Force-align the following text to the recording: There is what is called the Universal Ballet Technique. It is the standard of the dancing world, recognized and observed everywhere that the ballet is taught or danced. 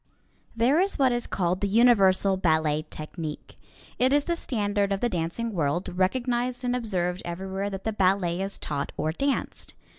There 0.55 0.79
is 0.79 0.97
what 0.97 1.11
is 1.11 1.27
called 1.27 1.61
the 1.61 1.67
Universal 1.67 2.37
Ballet 2.37 2.87
Technique. 2.89 3.55
It 3.99 4.11
is 4.11 4.23
the 4.23 4.35
standard 4.35 4.91
of 4.91 4.99
the 4.99 5.09
dancing 5.09 5.53
world, 5.53 5.95
recognized 5.95 6.63
and 6.63 6.75
observed 6.75 7.21
everywhere 7.23 7.69
that 7.69 7.83
the 7.83 7.93
ballet 7.93 8.41
is 8.41 8.57
taught 8.57 8.91
or 8.97 9.11
danced. 9.11 9.75